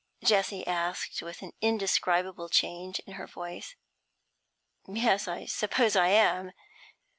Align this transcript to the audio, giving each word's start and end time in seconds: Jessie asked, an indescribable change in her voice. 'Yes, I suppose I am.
Jessie 0.23 0.65
asked, 0.65 1.21
an 1.21 1.51
indescribable 1.61 2.49
change 2.49 2.97
in 3.01 3.13
her 3.13 3.27
voice. 3.27 3.75
'Yes, 4.87 5.27
I 5.27 5.45
suppose 5.45 5.95
I 5.95 6.07
am. 6.07 6.53